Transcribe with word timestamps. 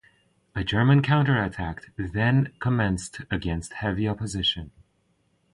A 0.55 0.63
German 0.63 1.03
counter-attack 1.03 1.91
then 1.95 2.51
commenced 2.59 3.21
against 3.29 3.73
heavy 3.73 4.07
opposition. 4.07 4.71